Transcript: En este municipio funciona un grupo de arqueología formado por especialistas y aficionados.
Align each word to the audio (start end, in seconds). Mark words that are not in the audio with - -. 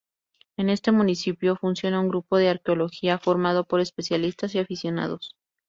En 0.57 0.71
este 0.71 0.91
municipio 0.91 1.55
funciona 1.55 1.99
un 1.99 2.07
grupo 2.09 2.37
de 2.37 2.49
arqueología 2.49 3.19
formado 3.19 3.65
por 3.65 3.81
especialistas 3.81 4.55
y 4.55 4.57
aficionados. 4.57 5.35